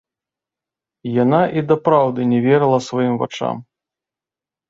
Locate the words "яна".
1.23-1.41